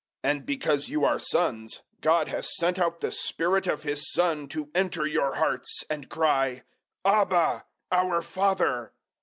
[0.23, 4.47] 004:006 And because you are sons, God has sent out the Spirit of His Son
[4.47, 6.63] to enter your hearts and cry
[7.05, 7.65] "Abba!
[7.91, 8.93] our Father!"